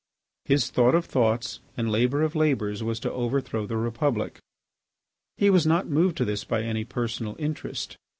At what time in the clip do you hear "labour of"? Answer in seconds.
1.91-2.33